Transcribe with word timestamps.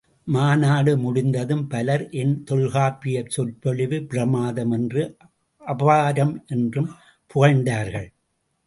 மாநாடு 0.27 0.97
முடிந்ததும் 0.97 1.67
பலர் 1.67 2.09
என் 2.13 2.33
தொல்காப்பியச் 2.51 3.29
சொற்பொழிவு 3.29 3.99
பிரமாதம் 4.09 4.71
என்றும் 4.71 5.15
அபாரம் 5.61 6.35
என்றும் 6.47 6.89
புகழ்ந்தார்கள். 7.27 8.09